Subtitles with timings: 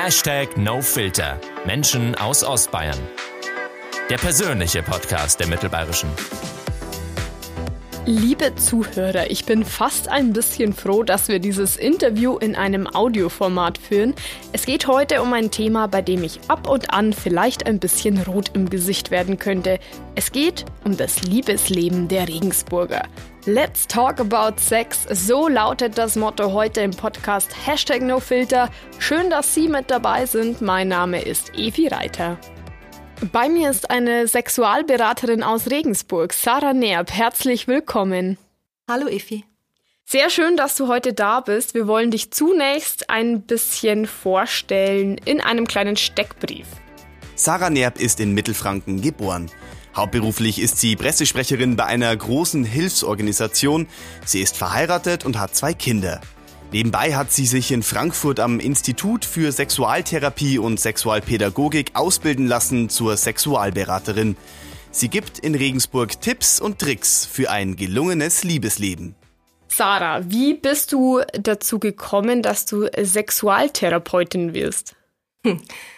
[0.00, 1.40] Hashtag NoFilter.
[1.66, 3.00] Menschen aus Ostbayern.
[4.08, 6.08] Der persönliche Podcast der Mittelbayerischen.
[8.06, 13.76] Liebe Zuhörer, ich bin fast ein bisschen froh, dass wir dieses Interview in einem Audioformat
[13.76, 14.14] führen.
[14.52, 18.22] Es geht heute um ein Thema, bei dem ich ab und an vielleicht ein bisschen
[18.22, 19.80] rot im Gesicht werden könnte.
[20.14, 23.02] Es geht um das Liebesleben der Regensburger.
[23.48, 25.06] Let's talk about sex.
[25.10, 28.68] So lautet das Motto heute im Podcast Hashtag NoFilter.
[28.98, 30.60] Schön, dass Sie mit dabei sind.
[30.60, 32.38] Mein Name ist Evi Reiter.
[33.32, 37.10] Bei mir ist eine Sexualberaterin aus Regensburg, Sarah Nerb.
[37.10, 38.36] Herzlich willkommen.
[38.86, 39.46] Hallo Effi.
[40.04, 41.72] Sehr schön, dass du heute da bist.
[41.72, 46.66] Wir wollen dich zunächst ein bisschen vorstellen in einem kleinen Steckbrief.
[47.34, 49.50] Sarah Nerb ist in Mittelfranken geboren.
[49.98, 53.88] Hauptberuflich ist sie Pressesprecherin bei einer großen Hilfsorganisation.
[54.24, 56.20] Sie ist verheiratet und hat zwei Kinder.
[56.70, 63.16] Nebenbei hat sie sich in Frankfurt am Institut für Sexualtherapie und Sexualpädagogik ausbilden lassen zur
[63.16, 64.36] Sexualberaterin.
[64.92, 69.16] Sie gibt in Regensburg Tipps und Tricks für ein gelungenes Liebesleben.
[69.66, 74.94] Sarah, wie bist du dazu gekommen, dass du Sexualtherapeutin wirst?
[75.44, 75.60] Hm.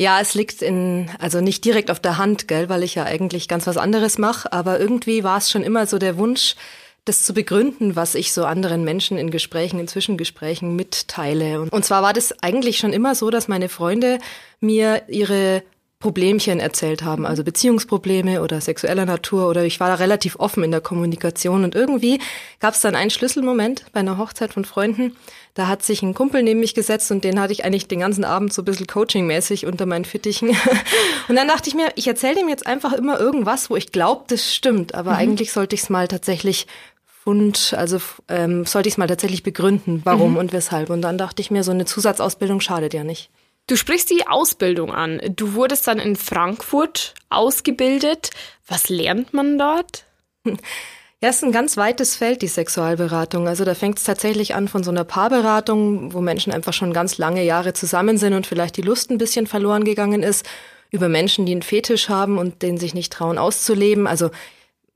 [0.00, 3.48] Ja, es liegt in, also nicht direkt auf der Hand, gell, weil ich ja eigentlich
[3.48, 6.56] ganz was anderes mache, aber irgendwie war es schon immer so der Wunsch,
[7.04, 11.60] das zu begründen, was ich so anderen Menschen in Gesprächen, in Zwischengesprächen mitteile.
[11.70, 14.20] Und zwar war das eigentlich schon immer so, dass meine Freunde
[14.58, 15.62] mir ihre
[16.00, 20.70] Problemchen erzählt haben, also Beziehungsprobleme oder sexueller Natur oder ich war da relativ offen in
[20.70, 22.18] der Kommunikation und irgendwie
[22.58, 25.14] gab es dann einen Schlüsselmoment bei einer Hochzeit von Freunden,
[25.52, 28.24] da hat sich ein Kumpel neben mich gesetzt und den hatte ich eigentlich den ganzen
[28.24, 30.48] Abend so ein bisschen coachingmäßig unter meinen Fittichen
[31.28, 34.24] und dann dachte ich mir, ich erzähle ihm jetzt einfach immer irgendwas, wo ich glaube,
[34.28, 35.18] das stimmt, aber mhm.
[35.18, 36.66] eigentlich sollte ich es mal tatsächlich
[37.04, 37.98] Fund, also
[38.28, 40.36] ähm, sollte ich es mal tatsächlich begründen, warum mhm.
[40.38, 40.88] und weshalb.
[40.88, 43.28] Und dann dachte ich mir, so eine Zusatzausbildung schadet ja nicht.
[43.70, 45.20] Du sprichst die Ausbildung an.
[45.36, 48.30] Du wurdest dann in Frankfurt ausgebildet.
[48.66, 50.06] Was lernt man dort?
[50.44, 53.46] Ja, es ist ein ganz weites Feld, die Sexualberatung.
[53.46, 57.16] Also da fängt es tatsächlich an von so einer Paarberatung, wo Menschen einfach schon ganz
[57.16, 60.44] lange Jahre zusammen sind und vielleicht die Lust ein bisschen verloren gegangen ist,
[60.90, 64.08] über Menschen, die einen Fetisch haben und den sich nicht trauen auszuleben.
[64.08, 64.30] Also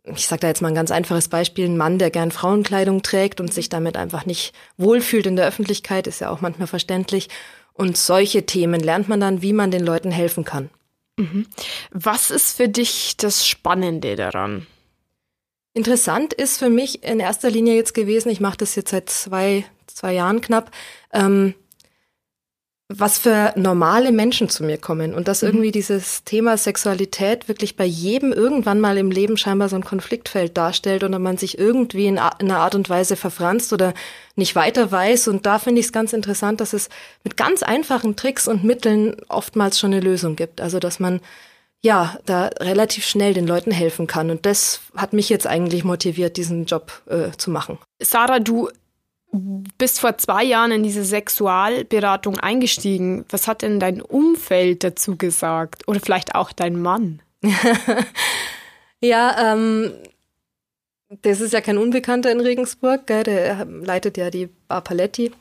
[0.02, 3.40] ich sage da jetzt mal ein ganz einfaches Beispiel, ein Mann, der gern Frauenkleidung trägt
[3.40, 7.28] und sich damit einfach nicht wohlfühlt in der Öffentlichkeit, ist ja auch manchmal verständlich.
[7.74, 10.70] Und solche Themen lernt man dann, wie man den Leuten helfen kann.
[11.16, 11.46] Mhm.
[11.90, 14.66] Was ist für dich das Spannende daran?
[15.74, 19.64] Interessant ist für mich in erster Linie jetzt gewesen, ich mache das jetzt seit zwei,
[19.88, 20.70] zwei Jahren knapp,
[21.12, 21.54] ähm,
[22.88, 25.48] was für normale Menschen zu mir kommen und dass mhm.
[25.48, 30.56] irgendwie dieses Thema Sexualität wirklich bei jedem irgendwann mal im Leben scheinbar so ein Konfliktfeld
[30.56, 33.94] darstellt oder man sich irgendwie in, einer Art und Weise verfranst oder
[34.36, 35.28] nicht weiter weiß.
[35.28, 36.90] Und da finde ich es ganz interessant, dass es
[37.22, 40.60] mit ganz einfachen Tricks und Mitteln oftmals schon eine Lösung gibt.
[40.60, 41.20] Also dass man
[41.80, 44.30] ja, da relativ schnell den Leuten helfen kann.
[44.30, 47.78] Und das hat mich jetzt eigentlich motiviert, diesen Job äh, zu machen.
[48.00, 48.70] Sarah, du
[49.78, 53.24] bist vor zwei Jahren in diese Sexualberatung eingestiegen.
[53.30, 55.88] Was hat denn dein Umfeld dazu gesagt?
[55.88, 57.20] Oder vielleicht auch dein Mann?
[59.00, 59.92] ja, ähm,
[61.22, 63.24] das ist ja kein Unbekannter in Regensburg, gell?
[63.24, 65.32] der leitet ja die Bar Paletti.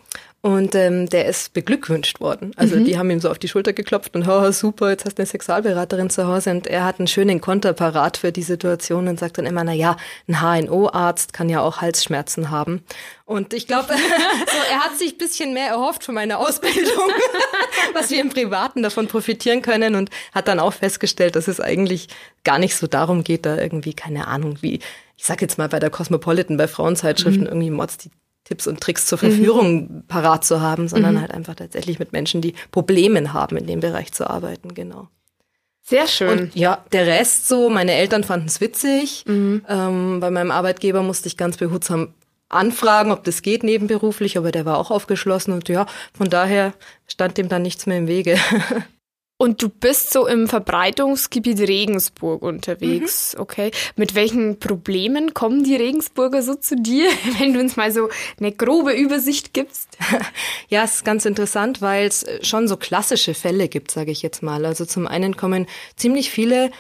[0.46, 2.52] Und ähm, der ist beglückwünscht worden.
[2.58, 2.84] Also mhm.
[2.84, 5.28] die haben ihm so auf die Schulter geklopft und, oh, super, jetzt hast du eine
[5.28, 6.52] Sexualberaterin zu Hause.
[6.52, 9.72] Und er hat einen schönen Konter parat für die Situation und sagt dann immer, na
[9.72, 9.96] ja,
[10.28, 12.84] ein HNO-Arzt kann ja auch Halsschmerzen haben.
[13.24, 17.10] Und ich glaube, so, er hat sich bisschen mehr erhofft von meiner Ausbildung,
[17.94, 22.10] was wir im Privaten davon profitieren können und hat dann auch festgestellt, dass es eigentlich
[22.44, 24.80] gar nicht so darum geht, da irgendwie, keine Ahnung, wie,
[25.16, 27.48] ich sag jetzt mal bei der Cosmopolitan, bei Frauenzeitschriften, mhm.
[27.48, 28.12] irgendwie Mods die
[28.44, 30.04] Tipps und Tricks zur Verführung mhm.
[30.08, 31.22] parat zu haben, sondern mhm.
[31.22, 35.08] halt einfach tatsächlich mit Menschen, die Probleme haben, in dem Bereich zu arbeiten, genau.
[35.82, 36.40] Sehr schön.
[36.40, 39.26] Und ja, der Rest so, meine Eltern fanden es witzig.
[39.28, 39.66] Mhm.
[39.68, 42.14] Ähm, bei meinem Arbeitgeber musste ich ganz behutsam
[42.48, 46.74] anfragen, ob das geht nebenberuflich, aber der war auch aufgeschlossen und ja, von daher
[47.08, 48.38] stand dem dann nichts mehr im Wege.
[49.38, 53.42] Und du bist so im Verbreitungsgebiet Regensburg unterwegs, mhm.
[53.42, 53.72] okay?
[53.96, 57.10] Mit welchen Problemen kommen die Regensburger so zu dir,
[57.40, 58.10] wenn du uns mal so
[58.40, 59.90] eine grobe Übersicht gibst?
[60.70, 64.42] Ja, es ist ganz interessant, weil es schon so klassische Fälle gibt, sage ich jetzt
[64.42, 64.66] mal.
[64.66, 66.72] Also zum einen kommen ziemlich viele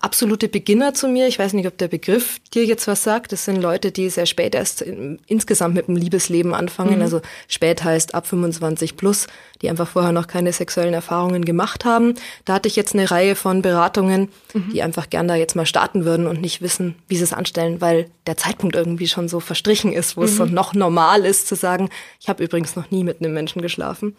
[0.00, 1.26] absolute Beginner zu mir.
[1.26, 3.32] Ich weiß nicht, ob der Begriff dir jetzt was sagt.
[3.32, 6.96] Das sind Leute, die sehr spät erst in, insgesamt mit dem Liebesleben anfangen.
[6.96, 7.02] Mhm.
[7.02, 9.26] Also spät heißt ab 25 plus,
[9.62, 12.14] die einfach vorher noch keine sexuellen Erfahrungen gemacht haben.
[12.44, 14.70] Da hatte ich jetzt eine Reihe von Beratungen, mhm.
[14.72, 17.80] die einfach gern da jetzt mal starten würden und nicht wissen, wie sie es anstellen,
[17.80, 20.26] weil der Zeitpunkt irgendwie schon so verstrichen ist, wo mhm.
[20.26, 21.88] es so noch normal ist zu sagen,
[22.20, 24.14] ich habe übrigens noch nie mit einem Menschen geschlafen.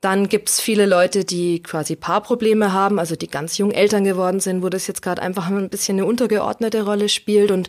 [0.00, 4.62] Dann gibt's viele Leute, die quasi Paarprobleme haben, also die ganz jung Eltern geworden sind,
[4.62, 7.50] wo das jetzt gerade einfach ein bisschen eine untergeordnete Rolle spielt.
[7.50, 7.68] Und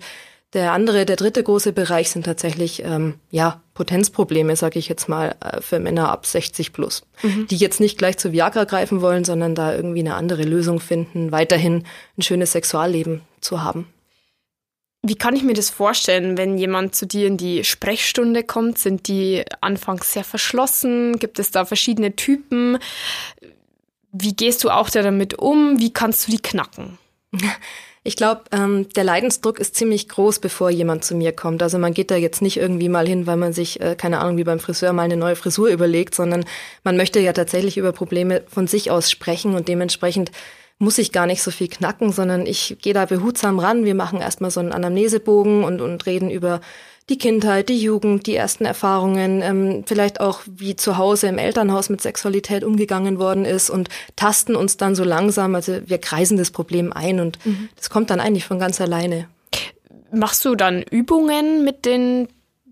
[0.53, 5.35] der andere, der dritte große Bereich sind tatsächlich ähm, ja Potenzprobleme, sage ich jetzt mal,
[5.41, 7.47] äh, für Männer ab 60 plus, mhm.
[7.47, 11.31] die jetzt nicht gleich zu Viagra greifen wollen, sondern da irgendwie eine andere Lösung finden,
[11.31, 11.83] weiterhin
[12.17, 13.87] ein schönes Sexualleben zu haben.
[15.01, 18.77] Wie kann ich mir das vorstellen, wenn jemand zu dir in die Sprechstunde kommt?
[18.77, 21.19] Sind die anfangs sehr verschlossen?
[21.19, 22.77] Gibt es da verschiedene Typen?
[24.11, 25.79] Wie gehst du auch damit um?
[25.79, 26.97] Wie kannst du die knacken?
[28.03, 31.61] Ich glaube, ähm, der Leidensdruck ist ziemlich groß, bevor jemand zu mir kommt.
[31.61, 34.37] Also man geht da jetzt nicht irgendwie mal hin, weil man sich, äh, keine Ahnung,
[34.37, 36.45] wie beim Friseur mal eine neue Frisur überlegt, sondern
[36.83, 40.31] man möchte ja tatsächlich über Probleme von sich aus sprechen und dementsprechend
[40.79, 43.83] muss ich gar nicht so viel knacken, sondern ich gehe da behutsam ran.
[43.83, 46.61] Wir machen erstmal so einen Anamnesebogen und, und reden über
[47.09, 51.89] die Kindheit, die Jugend, die ersten Erfahrungen, ähm, vielleicht auch wie zu Hause im Elternhaus
[51.89, 56.51] mit Sexualität umgegangen worden ist und tasten uns dann so langsam, also wir kreisen das
[56.51, 57.69] Problem ein und mhm.
[57.75, 59.27] das kommt dann eigentlich von ganz alleine.
[60.11, 62.27] Machst du dann Übungen mit den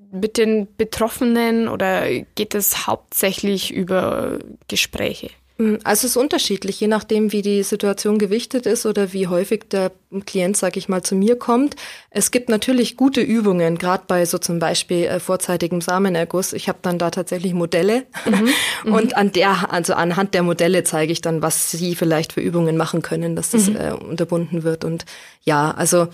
[0.09, 4.39] mit den Betroffenen oder geht es hauptsächlich über
[4.69, 5.29] Gespräche?
[5.57, 9.65] Hm, also es ist unterschiedlich, je nachdem, wie die Situation gewichtet ist oder wie häufig
[9.69, 9.91] der
[10.25, 11.75] Klient, sag ich mal, zu mir kommt.
[12.11, 16.53] Es gibt natürlich gute Übungen, gerade bei so zum Beispiel äh, vorzeitigem Samenerguss.
[16.53, 18.93] Ich habe dann da tatsächlich Modelle mhm.
[18.93, 22.77] und an der, also anhand der Modelle zeige ich dann, was sie vielleicht für Übungen
[22.77, 23.75] machen können, dass das mhm.
[23.77, 24.83] äh, unterbunden wird.
[24.83, 25.05] Und
[25.43, 26.07] ja, also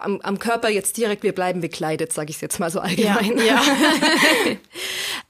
[0.00, 3.38] am, am Körper jetzt direkt, wir bleiben bekleidet, sage ich jetzt mal so allgemein.
[3.38, 3.62] Ja, ja.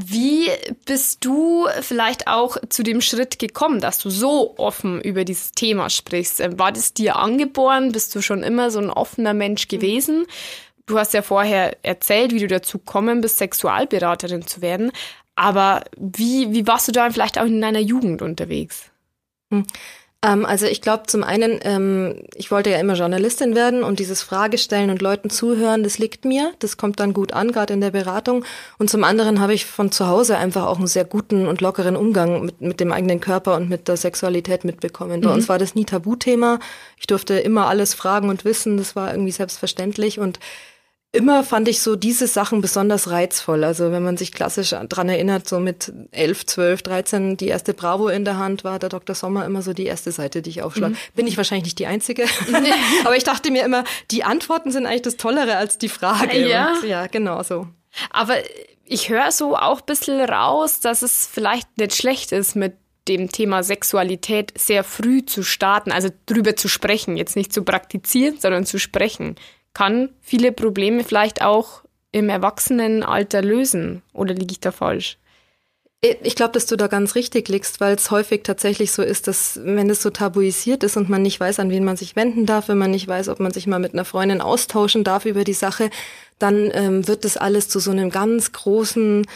[0.00, 0.48] Wie
[0.84, 5.90] bist du vielleicht auch zu dem Schritt gekommen, dass du so offen über dieses Thema
[5.90, 6.40] sprichst?
[6.40, 7.90] Ähm, war das dir angeboren?
[7.90, 10.26] Bist du schon immer so ein offener Mensch gewesen?
[10.86, 14.92] Du hast ja vorher erzählt, wie du dazu gekommen bist, Sexualberaterin zu werden.
[15.34, 18.90] Aber wie, wie warst du da vielleicht auch in deiner Jugend unterwegs?
[20.24, 20.40] Hm.
[20.40, 24.22] Ähm, also ich glaube zum einen, ähm, ich wollte ja immer Journalistin werden und dieses
[24.22, 26.52] Fragestellen und Leuten zuhören, das liegt mir.
[26.58, 28.44] Das kommt dann gut an, gerade in der Beratung.
[28.78, 31.96] Und zum anderen habe ich von zu Hause einfach auch einen sehr guten und lockeren
[31.96, 35.20] Umgang mit, mit dem eigenen Körper und mit der Sexualität mitbekommen.
[35.20, 35.34] Bei mhm.
[35.34, 36.58] uns war das nie Tabuthema.
[36.98, 38.76] Ich durfte immer alles fragen und wissen.
[38.76, 40.40] Das war irgendwie selbstverständlich und
[41.12, 43.64] immer fand ich so diese Sachen besonders reizvoll.
[43.64, 48.08] Also wenn man sich klassisch dran erinnert, so mit 11, 12, 13 die erste Bravo
[48.08, 49.14] in der Hand war der Dr.
[49.14, 50.94] Sommer immer so die erste Seite, die ich aufschlage.
[50.94, 50.98] Mhm.
[51.14, 52.24] Bin ich wahrscheinlich nicht die Einzige.
[53.04, 56.46] Aber ich dachte mir immer, die Antworten sind eigentlich das Tollere als die Frage.
[56.46, 57.66] Ja, Und ja genau so.
[58.10, 58.34] Aber
[58.84, 62.74] ich höre so auch ein bisschen raus, dass es vielleicht nicht schlecht ist, mit
[63.08, 68.38] dem Thema Sexualität sehr früh zu starten, also drüber zu sprechen, jetzt nicht zu praktizieren,
[68.38, 69.36] sondern zu sprechen
[69.74, 71.82] kann viele Probleme vielleicht auch
[72.12, 74.02] im Erwachsenenalter lösen.
[74.12, 75.18] Oder liege ich da falsch?
[76.00, 79.58] Ich glaube, dass du da ganz richtig liegst, weil es häufig tatsächlich so ist, dass
[79.64, 82.68] wenn es so tabuisiert ist und man nicht weiß, an wen man sich wenden darf,
[82.68, 85.54] wenn man nicht weiß, ob man sich mal mit einer Freundin austauschen darf über die
[85.54, 85.90] Sache,
[86.38, 89.26] dann ähm, wird das alles zu so einem ganz großen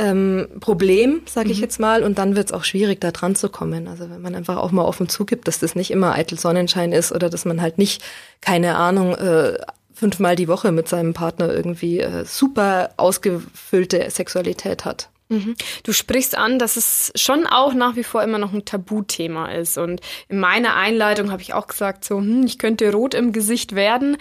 [0.00, 1.62] ähm, Problem, sage ich mhm.
[1.62, 3.86] jetzt mal, und dann wird es auch schwierig, da dran zu kommen.
[3.86, 7.12] Also wenn man einfach auch mal offen zugibt, dass das nicht immer eitel Sonnenschein ist
[7.12, 8.02] oder dass man halt nicht,
[8.40, 9.58] keine Ahnung, äh,
[9.92, 15.10] fünfmal die Woche mit seinem Partner irgendwie äh, super ausgefüllte Sexualität hat.
[15.28, 15.54] Mhm.
[15.82, 19.76] Du sprichst an, dass es schon auch nach wie vor immer noch ein Tabuthema ist.
[19.76, 23.74] Und in meiner Einleitung habe ich auch gesagt, so, hm, ich könnte rot im Gesicht
[23.74, 24.16] werden.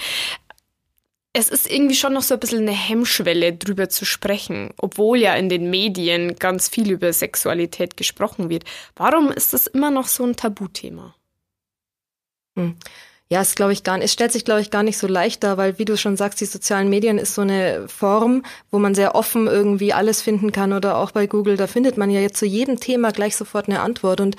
[1.32, 5.36] Es ist irgendwie schon noch so ein bisschen eine Hemmschwelle, drüber zu sprechen, obwohl ja
[5.36, 8.64] in den Medien ganz viel über Sexualität gesprochen wird.
[8.96, 11.16] Warum ist das immer noch so ein Tabuthema?
[12.58, 12.78] Hm.
[13.32, 15.44] Ja, es glaube ich gar nicht, es stellt sich glaube ich gar nicht so leicht
[15.44, 18.96] dar, weil wie du schon sagst, die sozialen Medien ist so eine Form, wo man
[18.96, 22.38] sehr offen irgendwie alles finden kann oder auch bei Google, da findet man ja jetzt
[22.40, 24.36] zu jedem Thema gleich sofort eine Antwort und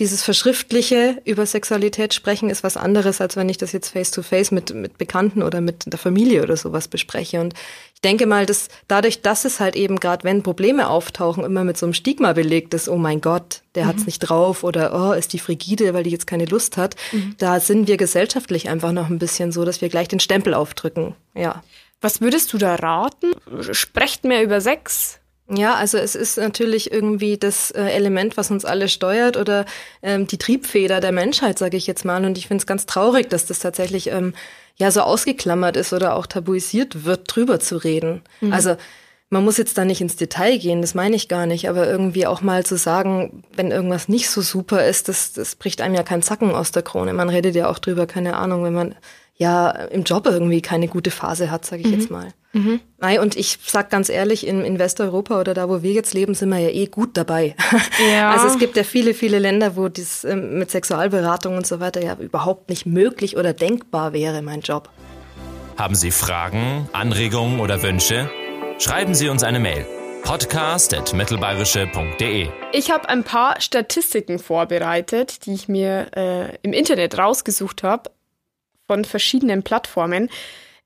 [0.00, 4.22] dieses verschriftliche über Sexualität sprechen ist was anderes, als wenn ich das jetzt face to
[4.22, 7.40] face mit, mit Bekannten oder mit der Familie oder sowas bespreche.
[7.40, 7.54] Und
[8.04, 11.86] denke mal, dass dadurch, dass es halt eben gerade, wenn Probleme auftauchen, immer mit so
[11.86, 13.88] einem Stigma belegt ist, oh mein Gott, der mhm.
[13.88, 16.96] hat's nicht drauf oder oh, ist die frigide, weil die jetzt keine Lust hat.
[17.12, 17.34] Mhm.
[17.38, 21.14] Da sind wir gesellschaftlich einfach noch ein bisschen so, dass wir gleich den Stempel aufdrücken.
[21.34, 21.62] Ja.
[22.00, 23.32] Was würdest du da raten?
[23.72, 25.20] Sprecht mehr über Sex,
[25.56, 29.64] ja, also es ist natürlich irgendwie das äh, Element, was uns alle steuert oder
[30.02, 32.24] ähm, die Triebfeder der Menschheit, sage ich jetzt mal.
[32.24, 34.34] Und ich finde es ganz traurig, dass das tatsächlich ähm,
[34.76, 38.22] ja so ausgeklammert ist oder auch tabuisiert wird, drüber zu reden.
[38.40, 38.52] Mhm.
[38.52, 38.76] Also
[39.32, 42.26] man muss jetzt da nicht ins Detail gehen, das meine ich gar nicht, aber irgendwie
[42.26, 46.02] auch mal zu sagen, wenn irgendwas nicht so super ist, das, das bricht einem ja
[46.02, 47.14] keinen Zacken aus der Krone.
[47.14, 48.94] Man redet ja auch drüber, keine Ahnung, wenn man
[49.42, 51.94] ja im Job irgendwie keine gute Phase hat, sage ich mhm.
[51.94, 52.28] jetzt mal.
[52.52, 52.80] Mhm.
[52.98, 56.34] Nein, und ich sag ganz ehrlich, in, in Westeuropa oder da, wo wir jetzt leben,
[56.34, 57.56] sind wir ja eh gut dabei.
[58.10, 58.30] Ja.
[58.30, 62.02] Also es gibt ja viele, viele Länder, wo dies ähm, mit Sexualberatung und so weiter
[62.02, 64.90] ja überhaupt nicht möglich oder denkbar wäre, mein Job.
[65.76, 68.30] Haben Sie Fragen, Anregungen oder Wünsche?
[68.78, 69.86] Schreiben Sie uns eine Mail
[70.22, 72.48] podcast.mittelbayerische.de.
[72.72, 78.10] Ich habe ein paar Statistiken vorbereitet, die ich mir äh, im Internet rausgesucht habe
[78.92, 80.28] von verschiedenen Plattformen.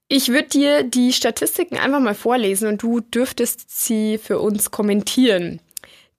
[0.07, 5.61] Ich würde dir die Statistiken einfach mal vorlesen und du dürftest sie für uns kommentieren.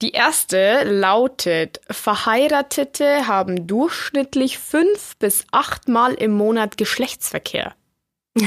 [0.01, 7.73] Die erste lautet, Verheiratete haben durchschnittlich fünf bis achtmal im Monat Geschlechtsverkehr.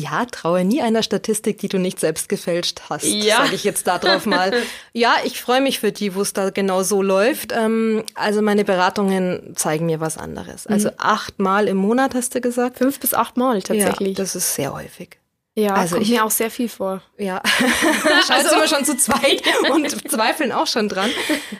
[0.00, 3.38] Ja, traue nie einer Statistik, die du nicht selbst gefälscht hast, ja.
[3.38, 4.52] sage ich jetzt darauf mal.
[4.92, 7.52] ja, ich freue mich für die, wo es da genau so läuft.
[7.52, 10.66] Ähm, also meine Beratungen zeigen mir was anderes.
[10.66, 10.94] Also mhm.
[10.98, 12.78] achtmal im Monat hast du gesagt?
[12.78, 14.16] Fünf bis achtmal tatsächlich.
[14.16, 15.19] Ja, das ist sehr häufig.
[15.56, 17.02] Ja, also kommt ich, mir auch sehr viel vor.
[17.18, 17.42] Ja,
[18.26, 18.56] scheiße also.
[18.56, 21.10] wir schon zu zweit und zweifeln auch schon dran.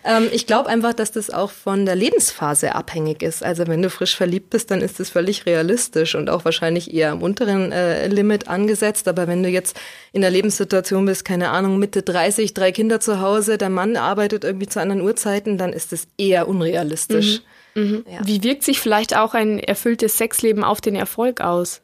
[0.04, 3.42] Ähm, ich glaube einfach, dass das auch von der Lebensphase abhängig ist.
[3.42, 7.10] Also wenn du frisch verliebt bist, dann ist das völlig realistisch und auch wahrscheinlich eher
[7.10, 9.08] am unteren äh, Limit angesetzt.
[9.08, 9.78] Aber wenn du jetzt
[10.12, 14.44] in der Lebenssituation bist, keine Ahnung, Mitte 30, drei Kinder zu Hause, der Mann arbeitet
[14.44, 17.40] irgendwie zu anderen Uhrzeiten, dann ist das eher unrealistisch.
[17.74, 17.82] Mhm.
[17.82, 18.04] Mhm.
[18.08, 18.20] Ja.
[18.24, 21.82] Wie wirkt sich vielleicht auch ein erfülltes Sexleben auf den Erfolg aus?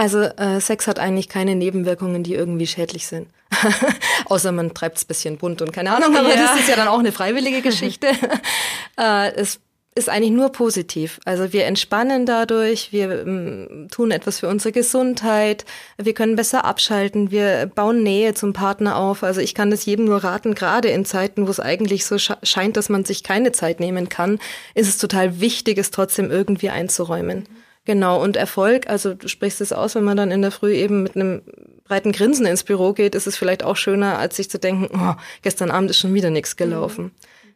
[0.00, 3.28] Also äh, Sex hat eigentlich keine Nebenwirkungen, die irgendwie schädlich sind.
[4.24, 6.36] Außer man treibt es bisschen bunt und keine Ahnung, aber ja.
[6.36, 8.06] das ist ja dann auch eine freiwillige Geschichte.
[8.98, 9.60] äh, es
[9.94, 11.20] ist eigentlich nur positiv.
[11.26, 15.66] Also wir entspannen dadurch, wir ähm, tun etwas für unsere Gesundheit,
[15.98, 19.22] wir können besser abschalten, wir bauen Nähe zum Partner auf.
[19.22, 22.78] Also ich kann das jedem nur raten, gerade in Zeiten, wo es eigentlich so scheint,
[22.78, 24.38] dass man sich keine Zeit nehmen kann,
[24.74, 27.46] ist es total wichtig, es trotzdem irgendwie einzuräumen.
[27.90, 31.02] Genau, und Erfolg, also du sprichst es aus, wenn man dann in der Früh eben
[31.02, 31.42] mit einem
[31.82, 35.20] breiten Grinsen ins Büro geht, ist es vielleicht auch schöner, als sich zu denken, oh,
[35.42, 37.06] gestern Abend ist schon wieder nichts gelaufen.
[37.06, 37.10] Mhm.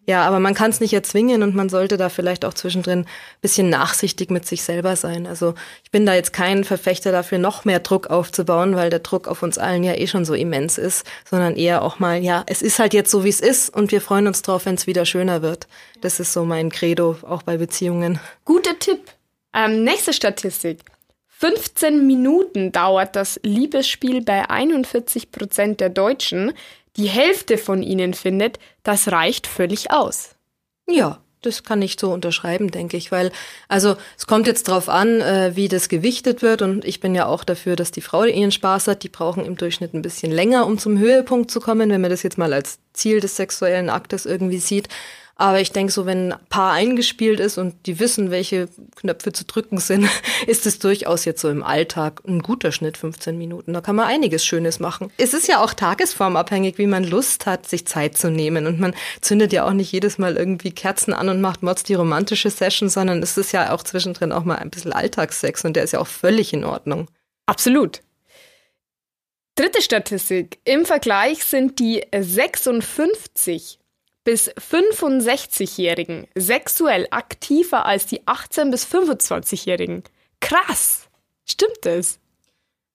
[0.07, 3.07] Ja, aber man kann es nicht erzwingen und man sollte da vielleicht auch zwischendrin
[3.43, 5.29] bisschen nachsichtig mit sich selber sein.
[5.29, 9.29] Also ich bin da jetzt kein Verfechter dafür, noch mehr Druck aufzubauen, weil der Druck
[9.29, 12.61] auf uns allen ja eh schon so immens ist, sondern eher auch mal, ja, es
[12.61, 15.07] ist halt jetzt so, wie es ist und wir freuen uns drauf, wenn es wieder
[15.07, 15.69] schöner wird.
[16.00, 18.19] Das ist so mein Credo, auch bei Beziehungen.
[18.45, 19.12] Guter Tipp.
[19.55, 20.81] Ähm, nächste Statistik.
[21.29, 26.53] 15 Minuten dauert das Liebesspiel bei 41 Prozent der Deutschen.
[26.97, 30.37] Die Hälfte von ihnen findet, das reicht völlig aus.
[30.89, 33.31] Ja, das kann ich so unterschreiben, denke ich, weil
[33.69, 37.27] also es kommt jetzt drauf an, äh, wie das gewichtet wird und ich bin ja
[37.27, 39.03] auch dafür, dass die Frau ihren Spaß hat.
[39.03, 42.23] Die brauchen im Durchschnitt ein bisschen länger, um zum Höhepunkt zu kommen, wenn man das
[42.23, 44.89] jetzt mal als Ziel des sexuellen Aktes irgendwie sieht.
[45.37, 49.45] Aber ich denke, so wenn ein Paar eingespielt ist und die wissen, welche Knöpfe zu
[49.45, 50.09] drücken sind,
[50.47, 53.73] ist es durchaus jetzt so im Alltag ein guter Schnitt, 15 Minuten.
[53.73, 55.11] Da kann man einiges Schönes machen.
[55.17, 58.67] Es ist ja auch tagesformabhängig, wie man Lust hat, sich Zeit zu nehmen.
[58.67, 61.95] Und man zündet ja auch nicht jedes Mal irgendwie Kerzen an und macht Mods die
[61.95, 65.83] romantische Session, sondern es ist ja auch zwischendrin auch mal ein bisschen Alltagssex und der
[65.83, 67.09] ist ja auch völlig in Ordnung.
[67.47, 68.03] Absolut.
[69.57, 70.59] Dritte Statistik.
[70.64, 73.79] Im Vergleich sind die 56
[74.25, 80.02] bis 65-Jährigen sexuell aktiver als die 18 bis 25-Jährigen.
[80.40, 81.09] Krass.
[81.45, 82.19] Stimmt das?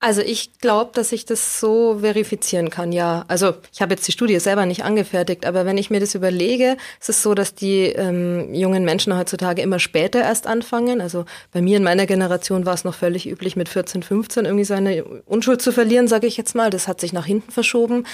[0.01, 3.25] Also ich glaube, dass ich das so verifizieren kann, ja.
[3.27, 6.77] Also ich habe jetzt die Studie selber nicht angefertigt, aber wenn ich mir das überlege,
[7.01, 11.01] ist es so, dass die ähm, jungen Menschen heutzutage immer später erst anfangen.
[11.01, 14.63] Also bei mir in meiner Generation war es noch völlig üblich, mit 14, 15 irgendwie
[14.63, 16.69] seine Unschuld zu verlieren, sage ich jetzt mal.
[16.69, 18.05] Das hat sich nach hinten verschoben.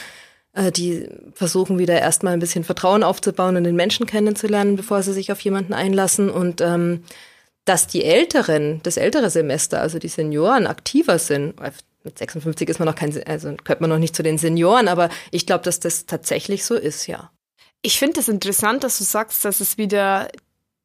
[0.55, 5.13] Äh, die versuchen wieder erstmal ein bisschen Vertrauen aufzubauen und den Menschen kennenzulernen, bevor sie
[5.13, 6.29] sich auf jemanden einlassen.
[6.29, 7.03] Und ähm,
[7.65, 11.55] dass die Älteren, das ältere Semester, also die Senioren, aktiver sind.
[12.03, 15.09] Mit 56 ist man noch kein, also gehört man noch nicht zu den Senioren, aber
[15.31, 17.31] ich glaube, dass das tatsächlich so ist, ja.
[17.81, 20.29] Ich finde es das interessant, dass du sagst, dass es wieder,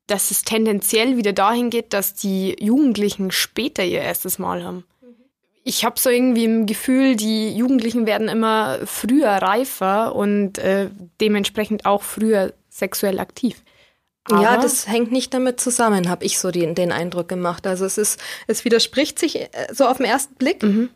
[0.07, 4.85] dass es tendenziell wieder dahin geht, dass die Jugendlichen später ihr erstes Mal haben
[5.65, 10.91] ich habe so irgendwie im Gefühl, die Jugendlichen werden immer früher reifer und äh,
[11.21, 13.63] dementsprechend auch früher sexuell aktiv.
[14.25, 17.67] Aber ja, das hängt nicht damit zusammen, habe ich so den, den Eindruck gemacht.
[17.67, 20.63] Also es ist, es widerspricht sich äh, so auf den ersten Blick.
[20.63, 20.91] Mhm.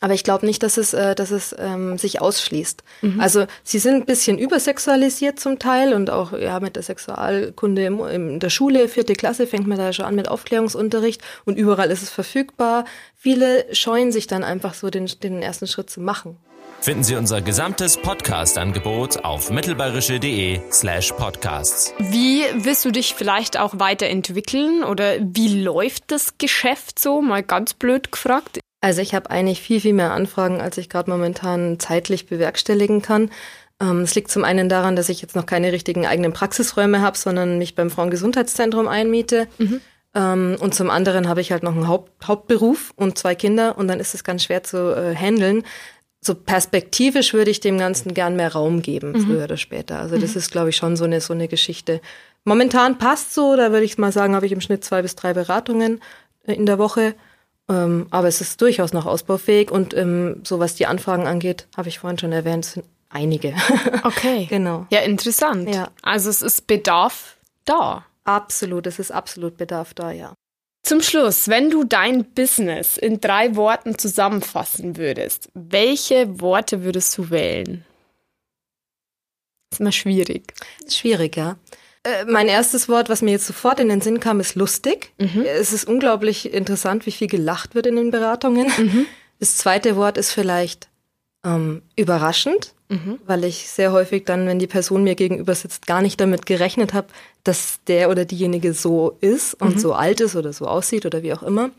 [0.00, 2.84] Aber ich glaube nicht, dass es, äh, dass es ähm, sich ausschließt.
[3.02, 3.20] Mhm.
[3.20, 8.00] Also sie sind ein bisschen übersexualisiert zum Teil und auch ja mit der Sexualkunde im,
[8.06, 12.02] in der Schule, vierte Klasse fängt man da schon an mit Aufklärungsunterricht und überall ist
[12.02, 12.84] es verfügbar.
[13.16, 16.36] Viele scheuen sich dann einfach so den, den ersten Schritt zu machen.
[16.80, 21.92] finden Sie unser gesamtes Podcast-Angebot auf mittelbayerische.de slash podcasts.
[21.98, 27.20] Wie willst du dich vielleicht auch weiterentwickeln oder wie läuft das Geschäft so?
[27.20, 28.60] Mal ganz blöd gefragt.
[28.80, 33.30] Also ich habe eigentlich viel, viel mehr Anfragen, als ich gerade momentan zeitlich bewerkstelligen kann.
[33.80, 37.16] Ähm, es liegt zum einen daran, dass ich jetzt noch keine richtigen eigenen Praxisräume habe,
[37.16, 39.48] sondern mich beim Frauengesundheitszentrum einmiete.
[39.58, 39.80] Mhm.
[40.14, 43.88] Ähm, und zum anderen habe ich halt noch einen Haupt Hauptberuf und zwei Kinder und
[43.88, 45.64] dann ist es ganz schwer zu äh, handeln.
[46.20, 49.20] So perspektivisch würde ich dem Ganzen gern mehr Raum geben, mhm.
[49.20, 50.00] früher oder später.
[50.00, 50.38] Also das mhm.
[50.38, 52.00] ist, glaube ich, schon so eine, so eine Geschichte.
[52.44, 55.34] Momentan passt so, da würde ich mal sagen, habe ich im Schnitt zwei bis drei
[55.34, 56.00] Beratungen
[56.46, 57.14] äh, in der Woche.
[57.70, 61.88] Ähm, aber es ist durchaus noch ausbaufähig und ähm, so was die Anfragen angeht, habe
[61.88, 63.54] ich vorhin schon erwähnt, sind einige.
[64.04, 64.46] Okay.
[64.48, 64.86] genau.
[64.90, 65.74] Ja, interessant.
[65.74, 65.90] Ja.
[66.02, 68.04] Also es ist Bedarf da.
[68.24, 70.34] Absolut, es ist absolut Bedarf da, ja.
[70.82, 77.30] Zum Schluss, wenn du dein Business in drei Worten zusammenfassen würdest, welche Worte würdest du
[77.30, 77.84] wählen?
[79.70, 80.54] ist immer schwierig.
[80.88, 81.56] Schwierig, ja.
[82.08, 85.12] Äh, mein erstes Wort, was mir jetzt sofort in den Sinn kam, ist lustig.
[85.18, 85.44] Mhm.
[85.44, 88.68] Es ist unglaublich interessant, wie viel gelacht wird in den Beratungen.
[88.78, 89.06] Mhm.
[89.40, 90.88] Das zweite Wort ist vielleicht
[91.44, 93.18] ähm, überraschend, mhm.
[93.26, 96.94] weil ich sehr häufig dann, wenn die Person mir gegenüber sitzt, gar nicht damit gerechnet
[96.94, 97.08] habe,
[97.44, 99.78] dass der oder diejenige so ist und mhm.
[99.78, 101.70] so alt ist oder so aussieht oder wie auch immer.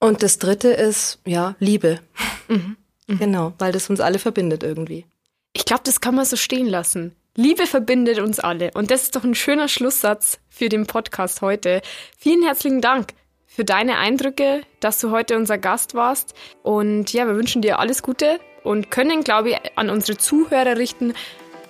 [0.00, 2.00] Und das dritte ist, ja, Liebe.
[2.48, 2.76] Mhm.
[3.06, 3.18] mhm.
[3.18, 5.04] Genau, weil das uns alle verbindet irgendwie.
[5.52, 7.14] Ich glaube, das kann man so stehen lassen.
[7.36, 8.70] Liebe verbindet uns alle.
[8.74, 11.80] Und das ist doch ein schöner Schlusssatz für den Podcast heute.
[12.18, 13.14] Vielen herzlichen Dank
[13.46, 16.34] für deine Eindrücke, dass du heute unser Gast warst.
[16.62, 21.14] Und ja, wir wünschen dir alles Gute und können, glaube ich, an unsere Zuhörer richten,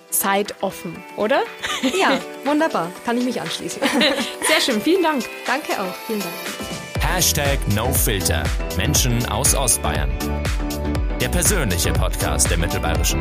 [0.09, 1.41] seid offen, oder?
[1.97, 2.91] Ja, wunderbar.
[3.05, 3.81] Kann ich mich anschließen.
[4.47, 5.23] Sehr schön, vielen Dank.
[5.45, 6.33] Danke auch, vielen Dank.
[6.99, 8.43] Hashtag NoFilter.
[8.77, 10.11] Menschen aus Ostbayern.
[11.21, 13.19] Der persönliche Podcast der Mittelbayerischen.